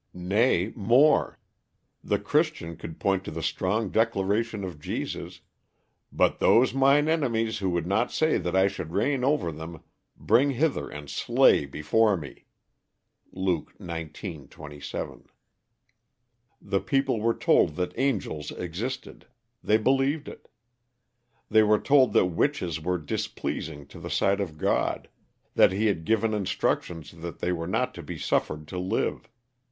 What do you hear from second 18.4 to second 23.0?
existed. They believed it. They were told that witches were